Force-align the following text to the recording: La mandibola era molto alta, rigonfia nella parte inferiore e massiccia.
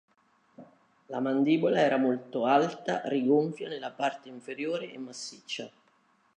La 1.09 1.19
mandibola 1.19 1.79
era 1.81 1.97
molto 1.97 2.45
alta, 2.45 3.03
rigonfia 3.05 3.69
nella 3.69 3.91
parte 3.91 4.29
inferiore 4.29 4.91
e 4.91 4.97
massiccia. 4.97 5.69